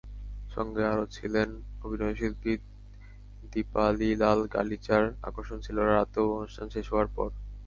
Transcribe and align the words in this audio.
সঙ্গে 0.49 0.83
আরও 0.85 1.05
ছিলেন 1.07 1.49
অভিনয়শিল্পী 1.83 2.53
দীপালীলালগালিচার 3.53 5.03
আকর্ষণ 5.23 5.57
ছিল 5.65 5.77
রাতেও, 5.89 6.27
অনুষ্ঠান 6.37 6.67
শেষ 6.69 6.85
হওয়ার 6.91 7.09
পর। 7.15 7.29